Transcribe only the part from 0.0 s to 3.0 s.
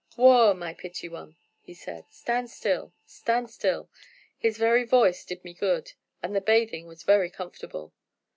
'Whoa! my pretty one,' he said, 'stand still,